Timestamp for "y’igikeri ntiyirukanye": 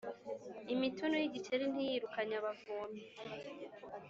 1.17-2.35